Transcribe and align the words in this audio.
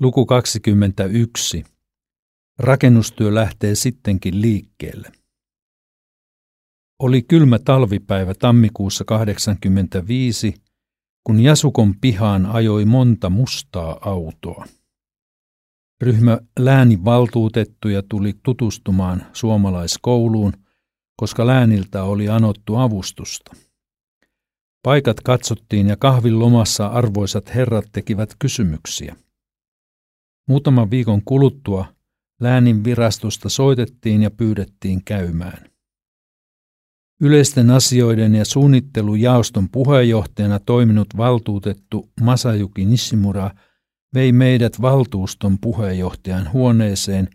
Luku 0.00 0.26
21. 0.26 1.64
Rakennustyö 2.58 3.34
lähtee 3.34 3.74
sittenkin 3.74 4.40
liikkeelle. 4.40 5.12
Oli 7.02 7.22
kylmä 7.22 7.58
talvipäivä 7.58 8.34
tammikuussa 8.34 9.04
85, 9.04 10.54
kun 11.24 11.40
Jasukon 11.40 11.94
pihaan 12.00 12.46
ajoi 12.46 12.84
monta 12.84 13.30
mustaa 13.30 13.98
autoa. 14.00 14.66
Ryhmä 16.00 16.38
läänivaltuutettuja 16.58 18.02
tuli 18.08 18.34
tutustumaan 18.42 19.26
suomalaiskouluun, 19.32 20.52
koska 21.16 21.46
lääniltä 21.46 22.02
oli 22.02 22.28
anottu 22.28 22.76
avustusta. 22.76 23.52
Paikat 24.82 25.20
katsottiin 25.20 25.86
ja 25.86 25.96
kahvin 25.96 26.38
lomassa 26.38 26.86
arvoisat 26.86 27.54
herrat 27.54 27.84
tekivät 27.92 28.30
kysymyksiä. 28.38 29.16
Muutaman 30.48 30.90
viikon 30.90 31.22
kuluttua 31.24 31.86
läänin 32.40 32.84
virastosta 32.84 33.48
soitettiin 33.48 34.22
ja 34.22 34.30
pyydettiin 34.30 35.04
käymään. 35.04 35.70
Yleisten 37.20 37.70
asioiden 37.70 38.34
ja 38.34 38.44
suunnittelujaoston 38.44 39.68
puheenjohtajana 39.68 40.58
toiminut 40.58 41.08
valtuutettu 41.16 42.08
Masayuki 42.20 42.84
Nishimura 42.84 43.50
vei 44.14 44.32
meidät 44.32 44.80
valtuuston 44.80 45.58
puheenjohtajan 45.58 46.52
huoneeseen, 46.52 47.28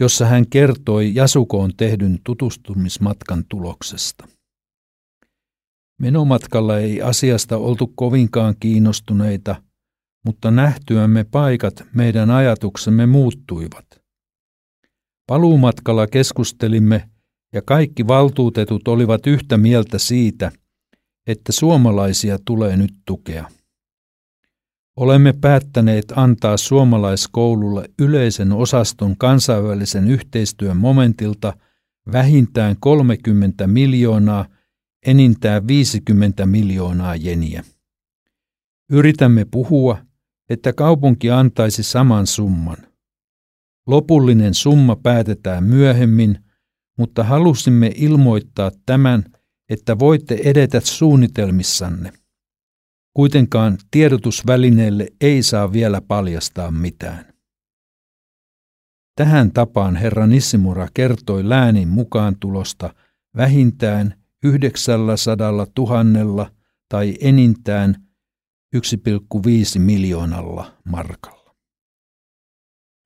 jossa 0.00 0.26
hän 0.26 0.46
kertoi 0.46 1.14
Jasukoon 1.14 1.72
tehdyn 1.76 2.18
tutustumismatkan 2.24 3.44
tuloksesta. 3.48 4.28
Menomatkalla 6.00 6.78
ei 6.78 7.02
asiasta 7.02 7.56
oltu 7.56 7.86
kovinkaan 7.86 8.54
kiinnostuneita, 8.60 9.56
mutta 10.24 10.50
nähtyämme 10.50 11.24
paikat 11.24 11.84
meidän 11.94 12.30
ajatuksemme 12.30 13.06
muuttuivat. 13.06 13.86
Paluumatkalla 15.26 16.06
keskustelimme 16.06 17.08
ja 17.52 17.62
kaikki 17.62 18.06
valtuutetut 18.06 18.88
olivat 18.88 19.26
yhtä 19.26 19.56
mieltä 19.56 19.98
siitä, 19.98 20.52
että 21.26 21.52
suomalaisia 21.52 22.38
tulee 22.44 22.76
nyt 22.76 22.94
tukea. 23.06 23.48
Olemme 24.96 25.32
päättäneet 25.32 26.12
antaa 26.16 26.56
suomalaiskoululle 26.56 27.88
yleisen 27.98 28.52
osaston 28.52 29.16
kansainvälisen 29.16 30.08
yhteistyön 30.08 30.76
momentilta 30.76 31.52
vähintään 32.12 32.76
30 32.80 33.66
miljoonaa, 33.66 34.46
enintään 35.06 35.66
50 35.66 36.46
miljoonaa 36.46 37.16
jeniä. 37.16 37.64
Yritämme 38.90 39.44
puhua, 39.50 39.98
että 40.50 40.72
kaupunki 40.72 41.30
antaisi 41.30 41.82
saman 41.82 42.26
summan. 42.26 42.76
Lopullinen 43.86 44.54
summa 44.54 44.96
päätetään 44.96 45.64
myöhemmin, 45.64 46.38
mutta 46.98 47.24
halusimme 47.24 47.92
ilmoittaa 47.94 48.70
tämän, 48.86 49.24
että 49.68 49.98
voitte 49.98 50.40
edetä 50.44 50.80
suunnitelmissanne. 50.80 52.12
Kuitenkaan 53.14 53.78
tiedotusvälineelle 53.90 55.08
ei 55.20 55.42
saa 55.42 55.72
vielä 55.72 56.00
paljastaa 56.00 56.70
mitään. 56.70 57.34
Tähän 59.16 59.52
tapaan 59.52 59.96
herra 59.96 60.26
Nissimura 60.26 60.88
kertoi 60.94 61.48
läänin 61.48 61.88
mukaan 61.88 62.36
tulosta 62.40 62.94
vähintään 63.36 64.14
900 64.44 65.52
000 65.78 66.50
tai 66.88 67.14
enintään 67.20 68.03
1,5 68.74 69.78
miljoonalla 69.78 70.76
markalla. 70.84 71.54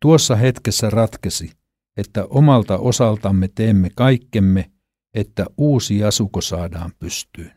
Tuossa 0.02 0.36
hetkessä 0.36 0.90
ratkesi, 0.90 1.50
että 1.96 2.24
omalta 2.24 2.78
osaltamme 2.78 3.48
teemme 3.54 3.90
kaikkemme, 3.94 4.70
että 5.14 5.46
uusi 5.56 6.04
asuko 6.04 6.40
saadaan 6.40 6.92
pystyyn. 6.98 7.52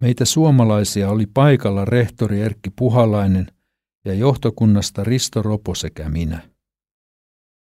Meitä 0.00 0.24
suomalaisia 0.24 1.10
oli 1.10 1.26
paikalla 1.26 1.84
rehtori 1.84 2.40
Erkki 2.40 2.70
Puhalainen 2.70 3.46
ja 4.04 4.14
johtokunnasta 4.14 5.04
Risto 5.04 5.42
Ropo 5.42 5.74
sekä 5.74 6.08
minä. 6.08 6.50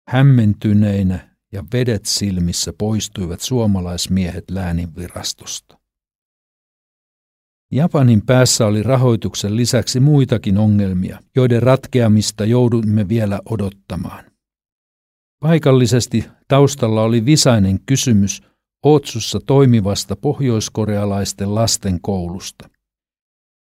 Hämmentyneinä 0.09 1.35
ja 1.51 1.63
vedet 1.73 2.05
silmissä 2.05 2.73
poistuivat 2.77 3.41
suomalaismiehet 3.41 4.51
lääninvirastosta. 4.51 5.82
Japanin 7.73 8.21
päässä 8.25 8.65
oli 8.65 8.83
rahoituksen 8.83 9.55
lisäksi 9.55 9.99
muitakin 9.99 10.57
ongelmia, 10.57 11.19
joiden 11.35 11.63
ratkeamista 11.63 12.45
joudumme 12.45 13.09
vielä 13.09 13.39
odottamaan. 13.49 14.25
Paikallisesti 15.39 16.25
taustalla 16.47 17.01
oli 17.01 17.25
visainen 17.25 17.79
kysymys 17.85 18.41
Otsussa 18.85 19.39
toimivasta 19.45 20.15
pohjoiskorealaisten 20.15 21.55
lasten 21.55 22.01
koulusta. 22.01 22.69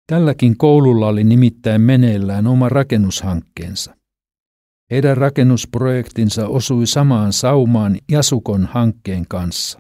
Tälläkin 0.08 0.58
koululla 0.58 1.08
oli 1.08 1.24
nimittäin 1.24 1.82
meneillään 1.82 2.48
oma 2.48 2.70
rakennushankkeensa. 2.70 3.96
Heidän 4.92 5.18
rakennusprojektinsa 5.18 6.48
osui 6.48 6.88
samaan 6.88 7.34
saumaan 7.34 7.98
Jasukon 8.12 8.66
hankkeen 8.66 9.26
kanssa. 9.28 9.80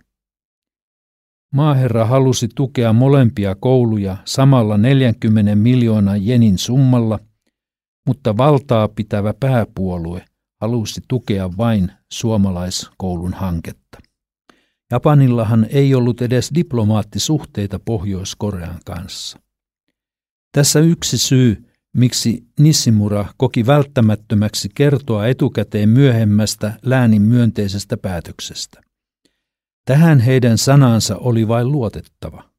Maaherra 1.54 2.06
halusi 2.06 2.48
tukea 2.56 2.94
molempia 2.94 3.56
kouluja 3.56 4.18
samalla 4.26 4.78
40 4.78 5.56
miljoonan 5.56 6.26
jenin 6.26 6.58
summalla, 6.58 7.20
mutta 8.08 8.38
valtaa 8.38 8.88
pitävä 8.88 9.34
pääpuolue 9.40 10.26
halusi 10.62 11.02
tukea 11.08 11.50
vain 11.58 11.92
suomalaiskoulun 12.12 13.34
hanketta. 13.34 13.98
Japanillahan 14.92 15.68
ei 15.70 15.96
ollut 15.96 16.22
edes 16.22 16.52
diplomaattisuhteita 16.56 17.80
Pohjois-Korean 17.80 18.80
kanssa. 18.86 19.40
Tässä 20.52 20.80
yksi 20.80 21.18
syy, 21.18 21.66
miksi 21.98 22.44
Nissimura 22.60 23.26
koki 23.38 23.66
välttämättömäksi 23.66 24.70
kertoa 24.76 25.28
etukäteen 25.28 25.90
myöhemmästä 25.90 26.80
läänin 26.86 27.22
myönteisestä 27.22 27.98
päätöksestä. 27.98 28.82
Tähän 29.90 30.20
heidän 30.20 30.58
sanansa 30.58 31.18
oli 31.18 31.48
vain 31.48 31.72
luotettava. 31.72 32.50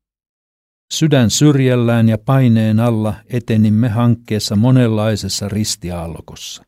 Sydän 0.93 1.31
syrjällään 1.31 2.09
ja 2.09 2.19
paineen 2.19 2.81
alla 2.81 3.15
etenimme 3.27 3.89
hankkeessa 3.89 4.57
monenlaisessa 4.57 5.49
ristiaallokossa. 5.49 6.65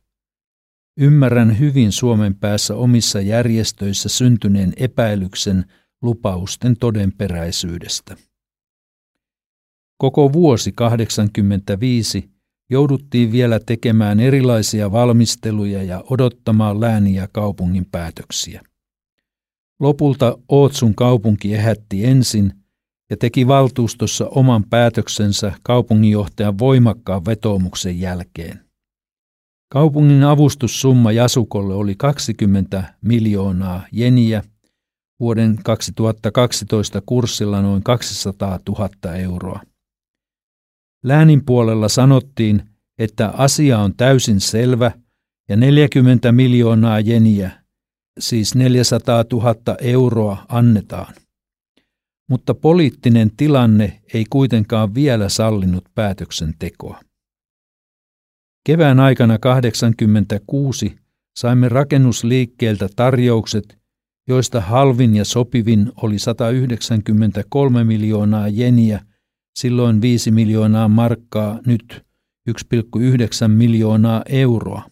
Ymmärrän 0.97 1.59
hyvin 1.59 1.91
Suomen 1.91 2.35
päässä 2.35 2.75
omissa 2.75 3.21
järjestöissä 3.21 4.09
syntyneen 4.09 4.73
epäilyksen 4.77 5.65
lupausten 6.01 6.77
todenperäisyydestä. 6.79 8.15
Koko 9.97 10.33
vuosi 10.33 10.71
85 10.71 12.29
jouduttiin 12.69 13.31
vielä 13.31 13.59
tekemään 13.59 14.19
erilaisia 14.19 14.91
valmisteluja 14.91 15.83
ja 15.83 16.03
odottamaan 16.09 16.81
lääniä 16.81 17.27
kaupungin 17.31 17.85
päätöksiä. 17.91 18.61
Lopulta 19.83 20.37
Ootsun 20.49 20.95
kaupunki 20.95 21.53
ehätti 21.53 22.05
ensin 22.05 22.53
ja 23.09 23.17
teki 23.17 23.47
valtuustossa 23.47 24.27
oman 24.27 24.63
päätöksensä 24.63 25.53
kaupunginjohtajan 25.63 26.59
voimakkaan 26.59 27.25
vetoomuksen 27.25 27.99
jälkeen. 27.99 28.59
Kaupungin 29.71 30.23
avustussumma 30.23 31.11
Jasukolle 31.11 31.73
oli 31.73 31.95
20 31.95 32.93
miljoonaa 33.01 33.87
jeniä, 33.91 34.43
vuoden 35.19 35.57
2012 35.63 37.01
kurssilla 37.05 37.61
noin 37.61 37.83
200 37.83 38.59
000 38.69 39.15
euroa. 39.15 39.59
Läänin 41.03 41.45
puolella 41.45 41.89
sanottiin, 41.89 42.63
että 42.99 43.29
asia 43.29 43.79
on 43.79 43.95
täysin 43.95 44.39
selvä 44.39 44.91
ja 45.49 45.57
40 45.57 46.31
miljoonaa 46.31 46.99
jeniä 46.99 47.62
siis 48.19 48.55
400 48.55 49.25
000 49.31 49.55
euroa 49.81 50.45
annetaan. 50.49 51.13
Mutta 52.29 52.53
poliittinen 52.53 53.31
tilanne 53.37 54.01
ei 54.13 54.25
kuitenkaan 54.29 54.95
vielä 54.95 55.29
sallinut 55.29 55.85
päätöksentekoa. 55.95 56.99
Kevään 58.65 58.99
aikana 58.99 59.39
86 59.39 60.95
saimme 61.37 61.69
rakennusliikkeeltä 61.69 62.87
tarjoukset, 62.95 63.77
joista 64.27 64.61
halvin 64.61 65.15
ja 65.15 65.25
sopivin 65.25 65.91
oli 65.95 66.19
193 66.19 67.83
miljoonaa 67.83 68.47
jeniä, 68.47 69.05
silloin 69.59 70.01
5 70.01 70.31
miljoonaa 70.31 70.87
markkaa, 70.87 71.59
nyt 71.65 72.03
1,9 72.49 73.47
miljoonaa 73.47 74.23
euroa. 74.29 74.89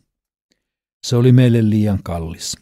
Se 1.03 1.15
oli 1.15 1.31
meille 1.31 1.69
liian 1.69 1.99
kallis. 2.03 2.57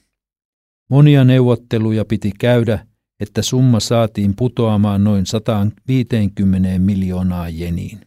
Monia 0.89 1.23
neuvotteluja 1.23 2.05
piti 2.05 2.31
käydä, 2.39 2.85
että 3.19 3.41
summa 3.41 3.79
saatiin 3.79 4.35
putoamaan 4.35 5.03
noin 5.03 5.25
150 5.25 6.79
miljoonaa 6.79 7.49
jeniin. 7.49 7.99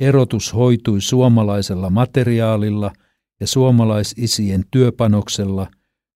Erotus 0.00 0.54
hoitui 0.54 1.00
suomalaisella 1.00 1.90
materiaalilla 1.90 2.92
ja 3.40 3.46
suomalaisisien 3.46 4.64
työpanoksella, 4.70 5.66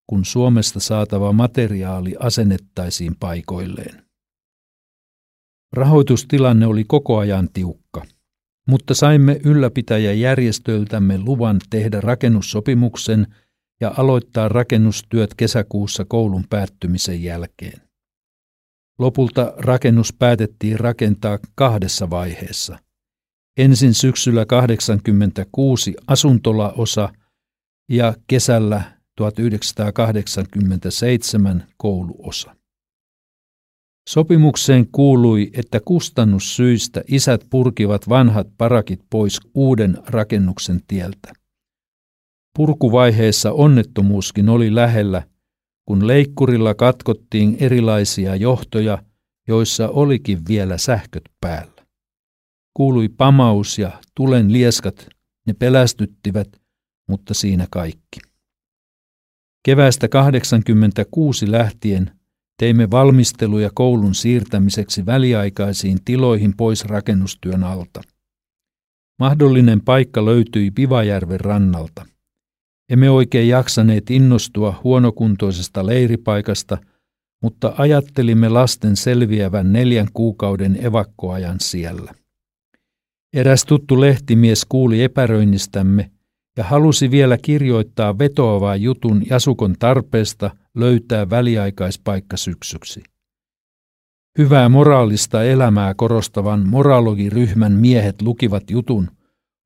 kun 0.07 0.25
Suomesta 0.25 0.79
saatava 0.79 1.33
materiaali 1.33 2.15
asennettaisiin 2.19 3.15
paikoilleen. 3.19 4.05
Rahoitustilanne 5.73 6.65
oli 6.65 6.83
koko 6.83 7.17
ajan 7.17 7.49
tiukka, 7.53 8.05
mutta 8.67 8.93
saimme 8.93 9.39
ylläpitäjäjärjestöltämme 9.45 11.17
luvan 11.17 11.59
tehdä 11.69 12.01
rakennussopimuksen 12.01 13.27
ja 13.81 13.93
aloittaa 13.97 14.49
rakennustyöt 14.49 15.33
kesäkuussa 15.33 16.05
koulun 16.05 16.43
päättymisen 16.49 17.23
jälkeen. 17.23 17.81
Lopulta 18.99 19.53
rakennus 19.57 20.13
päätettiin 20.13 20.79
rakentaa 20.79 21.39
kahdessa 21.55 22.09
vaiheessa. 22.09 22.79
Ensin 23.57 23.93
syksyllä 23.93 24.45
86 24.45 25.95
asuntolaosa 26.07 27.09
ja 27.89 28.13
kesällä 28.27 28.81
1987 29.15 31.67
kouluosa. 31.77 32.55
Sopimukseen 34.09 34.87
kuului, 34.91 35.49
että 35.53 35.79
kustannussyistä 35.85 37.03
isät 37.07 37.47
purkivat 37.49 38.09
vanhat 38.09 38.47
parakit 38.57 39.01
pois 39.09 39.39
uuden 39.53 39.97
rakennuksen 40.07 40.81
tieltä. 40.87 41.36
Purkuvaiheessa 42.57 43.51
onnettomuuskin 43.51 44.49
oli 44.49 44.75
lähellä, 44.75 45.23
kun 45.85 46.07
leikkurilla 46.07 46.73
katkottiin 46.73 47.57
erilaisia 47.59 48.35
johtoja, 48.35 49.03
joissa 49.47 49.89
olikin 49.89 50.39
vielä 50.47 50.77
sähköt 50.77 51.23
päällä. 51.41 51.85
Kuului 52.73 53.09
pamaus 53.09 53.79
ja 53.79 53.91
tulen 54.15 54.53
lieskat, 54.53 55.09
ne 55.47 55.53
pelästyttivät, 55.53 56.47
mutta 57.09 57.33
siinä 57.33 57.67
kaikki. 57.71 58.19
Kevästä 59.65 60.07
86 60.07 61.51
lähtien 61.51 62.11
teimme 62.59 62.91
valmisteluja 62.91 63.69
koulun 63.73 64.15
siirtämiseksi 64.15 65.05
väliaikaisiin 65.05 66.03
tiloihin 66.05 66.53
pois 66.57 66.85
rakennustyön 66.85 67.63
alta. 67.63 68.01
Mahdollinen 69.19 69.81
paikka 69.81 70.25
löytyi 70.25 70.71
Pivajärven 70.71 71.39
rannalta. 71.39 72.05
Emme 72.89 73.09
oikein 73.09 73.47
jaksaneet 73.47 74.09
innostua 74.09 74.81
huonokuntoisesta 74.83 75.85
leiripaikasta, 75.85 76.77
mutta 77.43 77.73
ajattelimme 77.77 78.49
lasten 78.49 78.95
selviävän 78.95 79.73
neljän 79.73 80.07
kuukauden 80.13 80.85
evakkoajan 80.85 81.59
siellä. 81.59 82.13
Eräs 83.33 83.65
tuttu 83.65 84.01
lehtimies 84.01 84.65
kuuli 84.65 85.03
epäröinnistämme 85.03 86.11
ja 86.57 86.63
halusi 86.63 87.11
vielä 87.11 87.37
kirjoittaa 87.37 88.19
vetoavaa 88.19 88.75
jutun 88.75 89.23
Jasukon 89.29 89.75
tarpeesta 89.79 90.51
löytää 90.75 91.29
väliaikaispaikka 91.29 92.37
syksyksi. 92.37 93.03
Hyvää 94.37 94.69
moraalista 94.69 95.43
elämää 95.43 95.93
korostavan 95.93 96.67
moralogiryhmän 96.67 97.71
miehet 97.71 98.21
lukivat 98.21 98.69
jutun, 98.69 99.09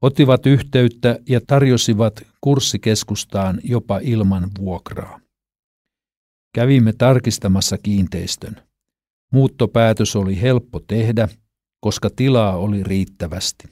ottivat 0.02 0.46
yhteyttä 0.46 1.20
ja 1.30 1.42
tarjosivat 1.48 2.22
kurssikeskustaan 2.42 3.60
jopa 3.64 4.00
ilman 4.04 4.50
vuokraa. 4.60 5.20
Kävimme 6.56 6.94
tarkistamassa 6.94 7.78
kiinteistön. 7.78 8.56
Muuttopäätös 9.34 10.16
oli 10.16 10.42
helppo 10.42 10.80
tehdä, 10.80 11.28
koska 11.82 12.10
tilaa 12.16 12.58
oli 12.58 12.84
riittävästi. 12.84 13.64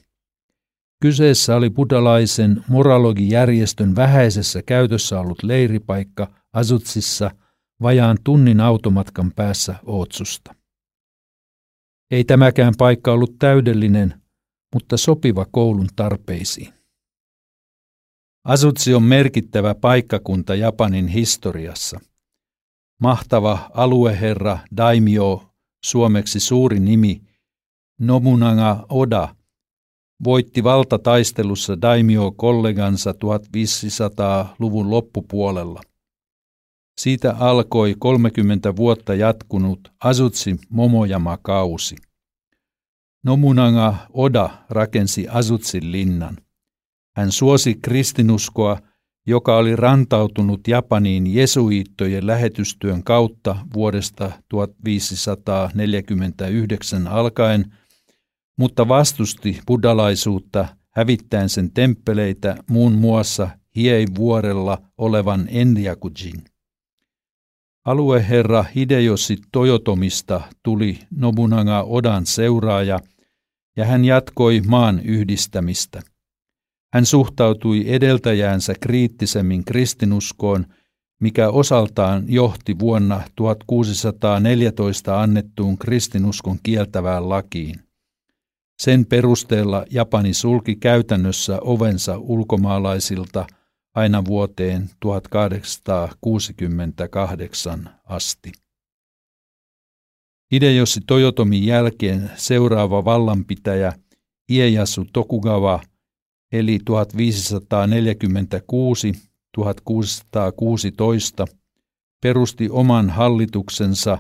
Kyseessä 1.02 1.56
oli 1.56 1.70
buddalaisen 1.70 2.64
moralogijärjestön 2.68 3.96
vähäisessä 3.96 4.62
käytössä 4.66 5.20
ollut 5.20 5.44
leiripaikka 5.44 6.34
Azutsissa 6.54 7.32
vajaan 7.82 8.18
tunnin 8.24 8.62
automatkan 8.62 9.32
päässä 9.36 9.76
Ootsusta. 9.86 10.56
Ei 12.12 12.24
tämäkään 12.24 12.74
paikka 12.78 13.12
ollut 13.12 13.36
täydellinen, 13.40 14.22
mutta 14.74 14.98
sopiva 14.98 15.46
koulun 15.52 15.88
tarpeisiin. 15.96 16.74
Asutsi 18.46 18.94
on 18.94 19.04
merkittävä 19.04 19.76
paikkakunta 19.76 20.56
Japanin 20.56 21.08
historiassa. 21.08 22.00
Mahtava 23.02 23.70
alueherra 23.74 24.60
Daimyo, 24.78 25.50
suomeksi 25.86 26.40
suuri 26.40 26.80
nimi, 26.80 27.22
Nobunaga 28.00 28.86
Oda– 28.90 29.28
voitti 30.24 30.64
valtataistelussa 30.64 31.82
daimio-kollegansa 31.82 33.12
1500-luvun 33.12 34.90
loppupuolella. 34.90 35.82
Siitä 37.02 37.36
alkoi 37.40 37.96
30 38.00 38.76
vuotta 38.76 39.16
jatkunut 39.16 39.92
Asutsi 40.04 40.56
Momojama-kausi. 40.70 41.96
Nomunaga 43.26 43.96
Oda 44.14 44.50
rakensi 44.70 45.28
Asutsin 45.28 45.92
linnan. 45.92 46.38
Hän 47.16 47.32
suosi 47.32 47.76
kristinuskoa, 47.82 48.78
joka 49.28 49.58
oli 49.58 49.76
rantautunut 49.76 50.68
Japaniin 50.68 51.34
jesuiittojen 51.34 52.28
lähetystyön 52.28 53.04
kautta 53.04 53.56
vuodesta 53.74 54.32
1549 54.50 57.08
alkaen– 57.08 57.66
mutta 58.60 58.88
vastusti 58.88 59.60
buddalaisuutta 59.68 60.68
hävittäen 60.90 61.50
sen 61.50 61.72
temppeleitä 61.72 62.56
muun 62.70 62.94
muassa 62.94 63.50
Hiei-vuorella 63.76 64.82
olevan 64.98 65.48
Enryakujin. 65.50 66.44
Alueherra 67.90 68.66
Hideyoshi 68.76 69.38
Toyotomista 69.52 70.42
tuli 70.64 71.00
Nobunaga 71.16 71.84
Odan 71.84 72.26
seuraaja 72.26 73.00
ja 73.78 73.86
hän 73.86 74.06
jatkoi 74.06 74.62
maan 74.68 75.00
yhdistämistä. 75.00 76.02
Hän 76.94 77.06
suhtautui 77.06 77.84
edeltäjäänsä 77.88 78.74
kriittisemmin 78.82 79.66
kristinuskoon, 79.66 80.66
mikä 81.22 81.50
osaltaan 81.50 82.24
johti 82.28 82.80
vuonna 82.80 83.22
1614 83.36 85.22
annettuun 85.22 85.78
kristinuskon 85.78 86.58
kieltävään 86.64 87.30
lakiin. 87.30 87.76
Sen 88.82 89.06
perusteella 89.06 89.86
Japani 89.90 90.34
sulki 90.34 90.76
käytännössä 90.76 91.60
ovensa 91.62 92.18
ulkomaalaisilta 92.18 93.46
aina 93.96 94.26
vuoteen 94.26 94.90
1868 95.00 97.90
asti. 98.06 98.52
Hideyoshi 100.52 101.00
Toyotomin 101.08 101.66
jälkeen 101.66 102.32
seuraava 102.36 103.06
vallanpitäjä 103.06 103.94
Ieyasu 104.52 105.06
Tokugawa 105.14 105.82
eli 106.52 106.78
1546-1616 106.78 106.82
perusti 112.22 112.70
oman 112.70 113.10
hallituksensa 113.10 114.18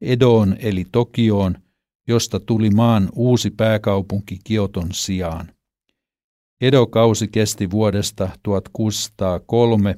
Edoon 0.00 0.56
eli 0.60 0.86
Tokioon– 0.92 1.56
josta 2.08 2.40
tuli 2.40 2.70
maan 2.70 3.08
uusi 3.14 3.50
pääkaupunki 3.50 4.38
Kioton 4.44 4.88
sijaan. 4.92 5.52
Edokausi 6.60 7.28
kesti 7.28 7.70
vuodesta 7.70 8.30
1603 8.42 9.94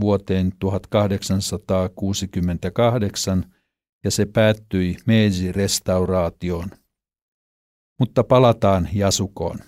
vuoteen 0.00 0.52
1868 0.58 3.44
ja 4.04 4.10
se 4.10 4.26
päättyi 4.26 4.96
Meiji-restauraatioon. 5.06 6.70
Mutta 8.00 8.24
palataan 8.24 8.88
Jasukoon. 8.92 9.58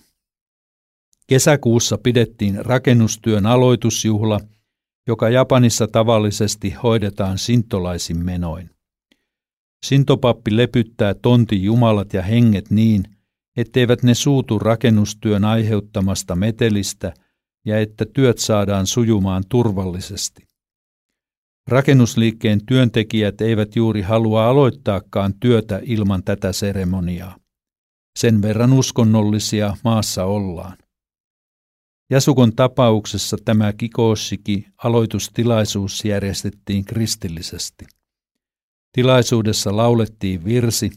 Kesäkuussa 1.27 1.99
pidettiin 1.99 2.67
rakennustyön 2.67 3.47
aloitusjuhla, 3.47 4.41
joka 5.07 5.29
Japanissa 5.29 5.89
tavallisesti 5.89 6.71
hoidetaan 6.71 7.39
sintolaisin 7.39 8.25
menoin. 8.25 8.71
Sintopappi 9.87 10.57
lepyttää 10.57 11.15
tontin 11.15 11.63
jumalat 11.63 12.13
ja 12.13 12.23
henget 12.23 12.71
niin, 12.71 13.12
etteivät 13.57 14.03
ne 14.03 14.15
suutu 14.15 14.59
rakennustyön 14.59 15.45
aiheuttamasta 15.45 16.37
metelistä 16.37 17.15
ja 17.65 17.81
että 17.81 18.07
työt 18.15 18.39
saadaan 18.39 18.87
sujumaan 18.87 19.43
turvallisesti. 19.49 20.47
Rakennusliikkeen 21.69 22.67
työntekijät 22.67 23.41
eivät 23.41 23.77
juuri 23.77 24.03
halua 24.03 24.47
aloittaakaan 24.47 25.35
työtä 25.41 25.81
ilman 25.83 26.23
tätä 26.25 26.53
seremoniaa. 26.53 27.37
Sen 28.19 28.43
verran 28.43 28.73
uskonnollisia 28.73 29.77
maassa 29.85 30.25
ollaan. 30.25 30.79
Jasukon 32.11 32.57
tapauksessa 32.57 33.37
tämä 33.45 33.73
kikoshiki 33.73 34.67
aloitustilaisuus 34.85 36.05
järjestettiin 36.05 36.85
kristillisesti. 36.85 37.85
Tilaisuudessa 38.93 39.77
laulettiin 39.77 40.45
virsi, 40.45 40.93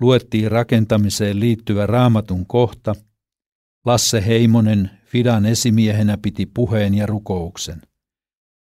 luettiin 0.00 0.50
rakentamiseen 0.50 1.40
liittyvä 1.40 1.86
raamatun 1.86 2.46
kohta, 2.46 2.94
Lasse 3.84 4.26
Heimonen 4.26 4.90
Fidan 5.04 5.46
esimiehenä 5.46 6.18
piti 6.22 6.46
puheen 6.46 6.94
ja 6.94 7.06
rukouksen. 7.06 7.82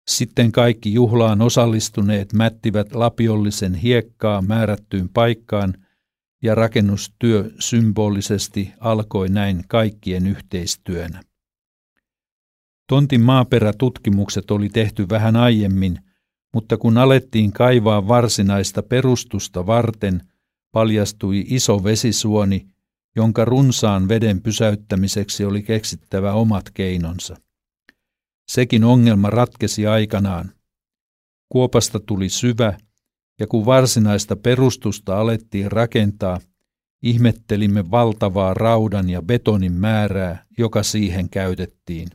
Sitten 0.09 0.53
kaikki 0.53 0.95
juhlaan 0.95 1.43
osallistuneet 1.43 2.33
mättivät 2.33 2.95
lapiollisen 2.95 3.75
hiekkaa 3.75 4.43
määrättyyn 4.43 5.09
paikkaan 5.09 5.75
ja 6.43 6.55
rakennustyö 6.55 7.51
symbolisesti 7.59 8.73
alkoi 8.81 9.29
näin 9.29 9.65
kaikkien 9.69 10.27
yhteistyönä. 10.27 11.21
Tontin 12.89 13.21
maaperätutkimukset 13.21 14.51
oli 14.51 14.69
tehty 14.69 15.09
vähän 15.09 15.37
aiemmin, 15.37 15.99
mutta 16.55 16.77
kun 16.77 16.99
alettiin 16.99 17.53
kaivaa 17.53 18.09
varsinaista 18.09 18.83
perustusta 18.83 19.67
varten, 19.67 20.21
paljastui 20.73 21.45
iso 21.49 21.85
vesisuoni, 21.85 22.67
jonka 23.17 23.45
runsaan 23.45 24.09
veden 24.09 24.43
pysäyttämiseksi 24.43 25.45
oli 25.45 25.63
keksittävä 25.63 26.33
omat 26.33 26.71
keinonsa. 26.71 27.37
Sekin 28.49 28.85
ongelma 28.85 29.31
ratkesi 29.31 29.87
aikanaan. 29.87 30.53
Kuopasta 31.49 32.01
tuli 32.01 32.29
syvä, 32.29 32.79
ja 33.41 33.47
kun 33.47 33.67
varsinaista 33.67 34.37
perustusta 34.37 35.21
alettiin 35.21 35.73
rakentaa, 35.73 36.41
ihmettelimme 37.03 37.91
valtavaa 37.91 38.55
raudan 38.55 39.11
ja 39.11 39.23
betonin 39.23 39.73
määrää, 39.73 40.47
joka 40.59 40.83
siihen 40.83 41.31
käytettiin. 41.31 42.09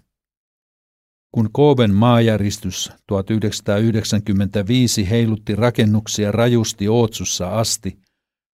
Kun 1.32 1.50
Kooben 1.52 1.94
maajäristys 1.94 2.92
1995 3.08 5.10
heilutti 5.10 5.56
rakennuksia 5.56 6.32
rajusti 6.32 6.88
Ootsussa 6.88 7.50
asti, 7.50 8.00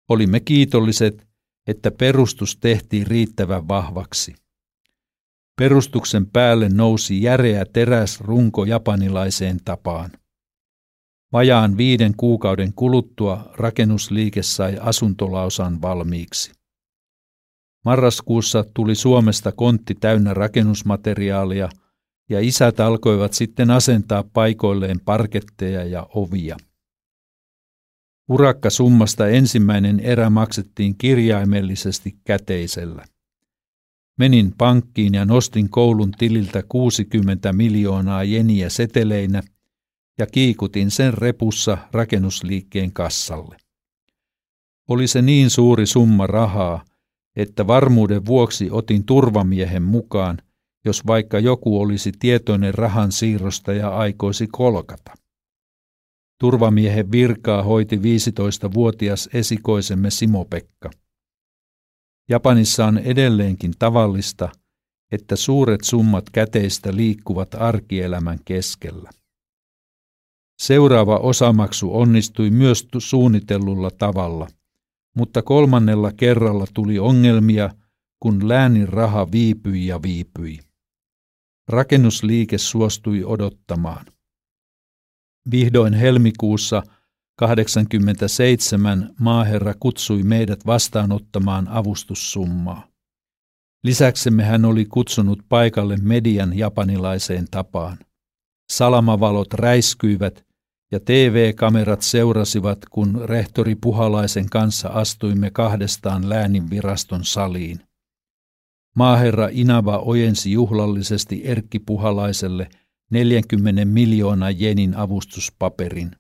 olimme 0.10 0.40
kiitolliset, 0.40 1.28
että 1.68 1.92
perustus 1.92 2.58
tehtiin 2.58 3.08
riittävän 3.08 3.68
vahvaksi. 3.68 4.36
Perustuksen 5.56 6.26
päälle 6.26 6.70
nousi 6.70 7.22
järeä 7.22 7.66
teräsrunko 7.66 8.66
japanilaiseen 8.66 9.58
tapaan. 9.66 10.12
Vajaan 11.34 11.78
viiden 11.78 12.14
kuukauden 12.18 12.74
kuluttua 12.74 13.52
rakennusliike 13.54 14.44
sai 14.44 14.78
asuntolausan 14.82 15.82
valmiiksi. 15.82 16.52
Marraskuussa 17.86 18.66
tuli 18.74 18.96
Suomesta 18.96 19.52
kontti 19.52 19.96
täynnä 19.96 20.34
rakennusmateriaalia 20.34 21.70
ja 22.30 22.40
isät 22.40 22.80
alkoivat 22.80 23.34
sitten 23.34 23.72
asentaa 23.72 24.24
paikoilleen 24.34 25.00
parketteja 25.00 25.84
ja 25.84 26.08
ovia. 26.14 26.58
Urakkasummasta 28.30 29.28
ensimmäinen 29.28 30.00
erä 30.00 30.30
maksettiin 30.30 30.96
kirjaimellisesti 30.98 32.16
käteisellä. 32.24 33.06
Menin 34.18 34.54
pankkiin 34.58 35.14
ja 35.14 35.26
nostin 35.26 35.70
koulun 35.70 36.12
tililtä 36.12 36.64
60 36.70 37.54
miljoonaa 37.54 38.24
jeniä 38.24 38.70
seteleinä 38.70 39.42
ja 40.18 40.28
kiikutin 40.28 40.92
sen 40.92 41.14
repussa 41.14 41.78
rakennusliikkeen 41.92 42.94
kassalle. 42.94 43.58
Oli 44.90 45.08
se 45.08 45.22
niin 45.22 45.50
suuri 45.50 45.86
summa 45.86 46.28
rahaa, 46.28 46.86
että 47.36 47.68
varmuuden 47.68 48.26
vuoksi 48.26 48.68
otin 48.72 49.06
turvamiehen 49.06 49.84
mukaan, 49.84 50.38
jos 50.86 51.08
vaikka 51.08 51.40
joku 51.40 51.82
olisi 51.82 52.12
tietoinen 52.20 52.74
rahan 52.74 53.12
siirrosta 53.12 53.74
ja 53.74 53.90
aikoisi 53.90 54.48
kolkata. 54.52 55.14
Turvamiehen 56.40 57.12
virkaa 57.12 57.64
hoiti 57.64 57.96
15-vuotias 57.96 59.30
esikoisemme 59.34 60.10
Simo-Pekka. 60.10 60.90
Japanissa 62.30 62.86
on 62.86 62.98
edelleenkin 62.98 63.74
tavallista, 63.80 64.50
että 65.12 65.36
suuret 65.36 65.84
summat 65.84 66.30
käteistä 66.30 66.96
liikkuvat 66.96 67.56
arkielämän 67.56 68.40
keskellä. 68.46 69.10
Seuraava 70.62 71.18
osamaksu 71.18 71.98
onnistui 71.98 72.50
myös 72.50 72.88
suunnitellulla 72.98 73.92
tavalla, 73.92 74.48
mutta 75.16 75.42
kolmannella 75.42 76.12
kerralla 76.12 76.66
tuli 76.74 77.00
ongelmia, 77.00 77.70
kun 78.20 78.48
läänin 78.48 78.88
raha 78.88 79.32
viipyi 79.32 79.88
ja 79.88 80.02
viipyi. 80.02 80.60
Rakennusliike 81.70 82.58
suostui 82.58 83.24
odottamaan. 83.24 84.06
Vihdoin 85.52 85.94
helmikuussa 85.94 86.84
87 87.36 89.10
maaherra 89.20 89.74
kutsui 89.80 90.24
meidät 90.24 90.66
vastaanottamaan 90.66 91.68
avustussummaa. 91.68 92.88
Lisäksemme 93.84 94.44
hän 94.44 94.66
oli 94.66 94.86
kutsunut 94.86 95.40
paikalle 95.50 95.98
median 96.02 96.58
japanilaiseen 96.58 97.46
tapaan. 97.52 97.98
Salamavalot 98.72 99.54
räiskyivät 99.54 100.46
ja 100.92 101.00
TV-kamerat 101.00 102.02
seurasivat, 102.02 102.80
kun 102.92 103.22
rehtori 103.24 103.76
Puhalaisen 103.76 104.50
kanssa 104.50 104.90
astuimme 104.90 105.52
kahdestaan 105.52 106.30
lääninviraston 106.30 107.26
saliin. 107.26 107.80
Maaherra 108.96 109.48
Inava 109.52 109.98
ojensi 109.98 110.52
juhlallisesti 110.52 111.42
Erkki 111.44 111.80
Puhalaiselle 111.80 112.70
40 113.10 113.86
miljoonaa 113.86 114.52
jenin 114.52 114.96
avustuspaperin. 114.96 116.12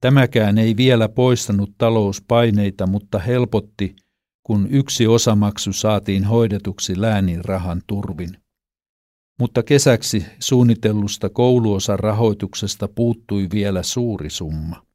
Tämäkään 0.00 0.58
ei 0.58 0.76
vielä 0.76 1.08
poistanut 1.08 1.70
talouspaineita, 1.78 2.86
mutta 2.86 3.18
helpotti, 3.18 3.96
kun 4.46 4.66
yksi 4.70 5.06
osamaksu 5.06 5.72
saatiin 5.72 6.24
hoidetuksi 6.24 7.00
läänin 7.00 7.44
rahan 7.44 7.82
turvin. 7.86 8.36
Mutta 9.40 9.62
kesäksi 9.62 10.26
suunnitellusta 10.40 11.28
kouluosan 11.28 11.98
rahoituksesta 11.98 12.88
puuttui 12.88 13.48
vielä 13.52 13.82
suuri 13.82 14.30
summa. 14.30 14.86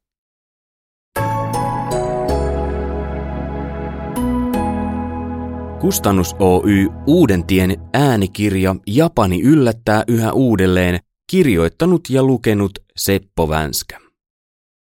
Kustannus 5.80 6.36
Oy 6.38 6.88
Uudentien 7.06 7.76
äänikirja 7.92 8.76
Japani 8.86 9.42
yllättää 9.42 10.04
yhä 10.08 10.32
uudelleen 10.32 11.00
kirjoittanut 11.30 12.00
ja 12.10 12.22
lukenut 12.22 12.78
Seppo 12.96 13.48
Vänskä. 13.48 14.09